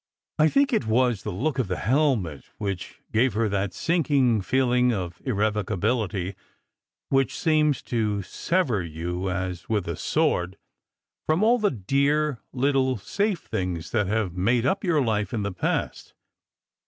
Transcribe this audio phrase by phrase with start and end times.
[0.39, 4.91] I think it was the look of the helmet which gave her that sinking feeling
[4.91, 6.33] of irrevocability
[7.09, 10.57] which seems to sever you, as with a sword,
[11.27, 15.51] from all the dear little safe things that have made up your life in the
[15.53, 16.15] past.